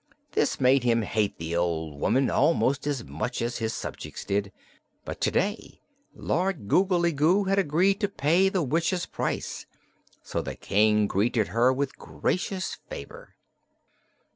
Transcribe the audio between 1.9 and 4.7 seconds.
woman almost as much as his subjects did,